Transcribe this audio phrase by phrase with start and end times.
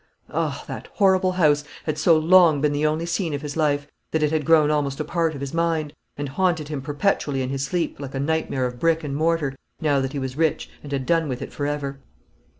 [0.33, 0.63] Ah!
[0.67, 4.31] that horrible house had so long been the only scene of his life, that it
[4.31, 7.99] had grown almost a part of his mind, and haunted him perpetually in his sleep,
[7.99, 11.27] like a nightmare of brick and mortar, now that he was rich, and had done
[11.29, 11.99] with it for ever.